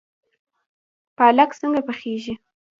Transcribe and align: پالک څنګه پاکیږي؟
پالک 1.17 1.51
څنګه 1.59 1.81
پاکیږي؟ 1.87 2.33